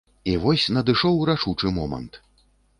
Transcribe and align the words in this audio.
І 0.31 0.33
вось 0.45 0.63
надышоў 0.77 1.21
рашучы 1.33 1.75
момант. 1.79 2.21